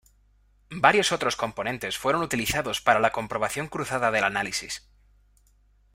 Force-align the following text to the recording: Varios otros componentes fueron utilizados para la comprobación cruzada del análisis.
Varios 0.73 1.11
otros 1.11 1.35
componentes 1.35 1.95
fueron 1.99 2.23
utilizados 2.23 2.81
para 2.81 2.99
la 2.99 3.11
comprobación 3.11 3.67
cruzada 3.67 4.09
del 4.09 4.23
análisis. 4.23 4.89